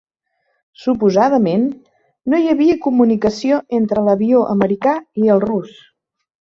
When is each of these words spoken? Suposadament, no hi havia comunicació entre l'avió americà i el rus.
Suposadament, 0.85 1.67
no 2.33 2.41
hi 2.45 2.49
havia 2.55 2.79
comunicació 2.87 3.61
entre 3.81 4.07
l'avió 4.09 4.43
americà 4.57 4.99
i 5.25 5.33
el 5.39 5.49
rus. 5.49 5.81